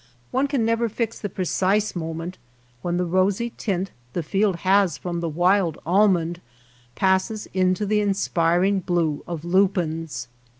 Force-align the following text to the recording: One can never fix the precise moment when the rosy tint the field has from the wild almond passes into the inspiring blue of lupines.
One 0.31 0.47
can 0.47 0.65
never 0.65 0.89
fix 0.89 1.19
the 1.19 1.29
precise 1.29 1.95
moment 1.95 2.39
when 2.81 2.97
the 2.97 3.05
rosy 3.05 3.51
tint 3.55 3.91
the 4.13 4.23
field 4.23 4.55
has 4.65 4.97
from 4.97 5.19
the 5.19 5.29
wild 5.29 5.77
almond 5.85 6.41
passes 6.95 7.47
into 7.53 7.85
the 7.85 8.01
inspiring 8.01 8.79
blue 8.79 9.23
of 9.27 9.45
lupines. 9.45 10.27